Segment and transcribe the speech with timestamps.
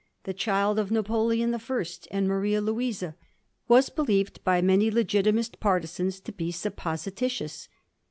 [0.23, 3.15] The child of Napoleon the First and Maria Louisa
[3.67, 7.69] was believed by many Legitimist partisans to be supposititious.